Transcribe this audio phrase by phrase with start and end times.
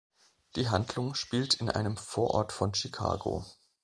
[0.55, 3.45] Die Handlung spielt in einem Vorort von Chicago.